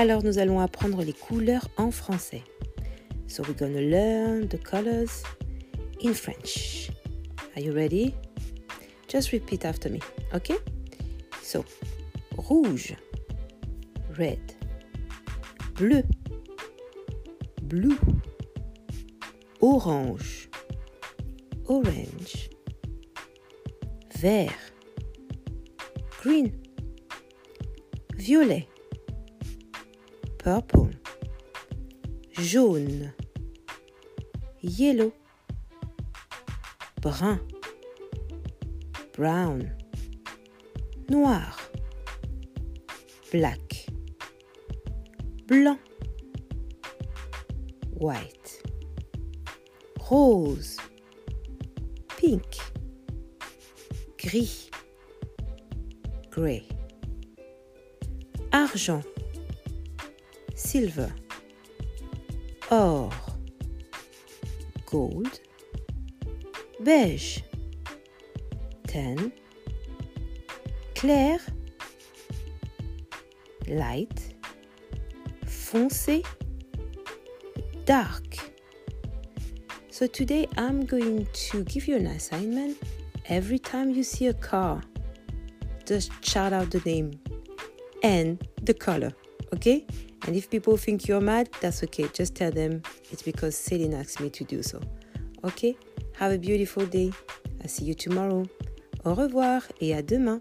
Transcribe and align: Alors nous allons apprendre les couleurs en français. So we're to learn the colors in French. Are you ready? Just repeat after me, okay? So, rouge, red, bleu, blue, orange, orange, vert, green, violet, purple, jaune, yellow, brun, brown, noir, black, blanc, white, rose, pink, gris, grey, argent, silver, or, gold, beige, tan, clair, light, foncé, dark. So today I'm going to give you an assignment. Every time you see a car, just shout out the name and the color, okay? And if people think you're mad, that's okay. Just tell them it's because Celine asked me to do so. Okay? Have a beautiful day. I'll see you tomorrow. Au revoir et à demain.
Alors 0.00 0.22
nous 0.22 0.38
allons 0.38 0.60
apprendre 0.60 1.02
les 1.02 1.12
couleurs 1.12 1.68
en 1.76 1.90
français. 1.90 2.44
So 3.26 3.42
we're 3.42 3.56
to 3.56 3.66
learn 3.66 4.46
the 4.46 4.56
colors 4.56 5.24
in 6.00 6.14
French. 6.14 6.92
Are 7.56 7.60
you 7.60 7.72
ready? 7.72 8.14
Just 9.08 9.32
repeat 9.32 9.64
after 9.64 9.90
me, 9.90 10.00
okay? 10.32 10.54
So, 11.42 11.64
rouge, 12.48 12.92
red, 14.16 14.38
bleu, 15.74 16.04
blue, 17.62 17.98
orange, 19.60 20.48
orange, 21.66 22.50
vert, 24.16 24.52
green, 26.22 26.52
violet, 28.16 28.68
purple, 30.48 30.88
jaune, 32.32 33.12
yellow, 34.62 35.12
brun, 37.02 37.38
brown, 39.12 39.70
noir, 41.10 41.52
black, 43.30 43.60
blanc, 45.46 45.78
white, 47.98 48.62
rose, 50.10 50.78
pink, 52.16 52.56
gris, 54.16 54.70
grey, 56.30 56.66
argent, 58.50 59.04
silver, 60.58 61.12
or, 62.70 63.10
gold, 64.86 65.40
beige, 66.82 67.42
tan, 68.88 69.32
clair, 70.96 71.38
light, 73.68 74.34
foncé, 75.46 76.24
dark. 77.84 78.50
So 79.90 80.08
today 80.08 80.48
I'm 80.56 80.84
going 80.84 81.28
to 81.32 81.64
give 81.64 81.86
you 81.86 81.96
an 81.96 82.06
assignment. 82.08 82.78
Every 83.26 83.58
time 83.58 83.90
you 83.90 84.02
see 84.02 84.26
a 84.26 84.34
car, 84.34 84.82
just 85.86 86.10
shout 86.24 86.52
out 86.52 86.70
the 86.70 86.80
name 86.80 87.12
and 88.02 88.44
the 88.62 88.74
color, 88.74 89.12
okay? 89.54 89.86
And 90.26 90.36
if 90.36 90.50
people 90.50 90.76
think 90.76 91.08
you're 91.08 91.20
mad, 91.20 91.48
that's 91.60 91.82
okay. 91.84 92.08
Just 92.12 92.34
tell 92.34 92.50
them 92.50 92.82
it's 93.10 93.22
because 93.22 93.56
Celine 93.56 93.94
asked 93.94 94.20
me 94.20 94.30
to 94.30 94.44
do 94.44 94.62
so. 94.62 94.80
Okay? 95.44 95.76
Have 96.16 96.32
a 96.32 96.38
beautiful 96.38 96.84
day. 96.86 97.12
I'll 97.62 97.68
see 97.68 97.84
you 97.84 97.94
tomorrow. 97.94 98.44
Au 99.04 99.14
revoir 99.14 99.62
et 99.80 99.94
à 99.94 100.02
demain. 100.02 100.38